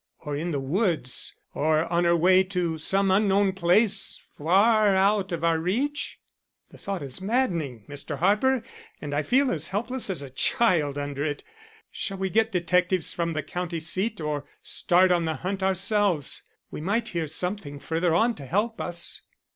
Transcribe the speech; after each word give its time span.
Or 0.21 0.35
in 0.35 0.49
the 0.49 0.59
woods, 0.59 1.35
or 1.53 1.85
on 1.93 2.05
her 2.05 2.15
way 2.15 2.43
to 2.45 2.79
some 2.79 3.11
unknown 3.11 3.53
place 3.53 4.19
far 4.35 4.95
out 4.95 5.31
of 5.31 5.43
our 5.43 5.59
reach? 5.59 6.17
The 6.71 6.79
thought 6.79 7.03
is 7.03 7.21
maddening, 7.21 7.85
Mr. 7.87 8.17
Harper, 8.17 8.63
and 8.99 9.13
I 9.13 9.21
feel 9.21 9.51
as 9.51 9.67
helpless 9.67 10.09
as 10.09 10.23
a 10.23 10.31
child 10.31 10.97
under 10.97 11.23
it. 11.23 11.43
Shall 11.91 12.17
we 12.17 12.31
get 12.31 12.51
detectives 12.51 13.13
from 13.13 13.33
the 13.33 13.43
county 13.43 13.79
seat, 13.79 14.19
or 14.19 14.45
start 14.63 15.11
on 15.11 15.25
the 15.25 15.35
hunt 15.35 15.61
ourselves? 15.61 16.41
We 16.71 16.81
might 16.81 17.09
hear 17.09 17.27
something 17.27 17.77
further 17.77 18.15
on 18.15 18.33
to 18.37 18.47
help 18.47 18.81
us." 18.81 19.21